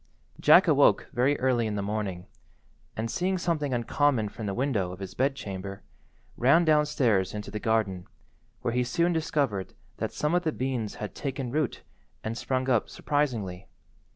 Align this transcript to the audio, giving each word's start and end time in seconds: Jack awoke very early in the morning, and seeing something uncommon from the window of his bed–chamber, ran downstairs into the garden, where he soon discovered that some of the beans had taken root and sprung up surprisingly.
Jack 0.39 0.67
awoke 0.67 1.07
very 1.13 1.39
early 1.39 1.67
in 1.67 1.75
the 1.75 1.83
morning, 1.83 2.25
and 2.97 3.11
seeing 3.11 3.37
something 3.37 3.71
uncommon 3.71 4.29
from 4.29 4.47
the 4.47 4.55
window 4.55 4.91
of 4.91 4.97
his 4.97 5.13
bed–chamber, 5.13 5.83
ran 6.37 6.65
downstairs 6.65 7.35
into 7.35 7.51
the 7.51 7.59
garden, 7.59 8.07
where 8.63 8.73
he 8.73 8.83
soon 8.83 9.13
discovered 9.13 9.75
that 9.97 10.11
some 10.11 10.33
of 10.33 10.41
the 10.41 10.51
beans 10.51 10.95
had 10.95 11.13
taken 11.13 11.51
root 11.51 11.83
and 12.23 12.35
sprung 12.35 12.67
up 12.67 12.89
surprisingly. 12.89 13.67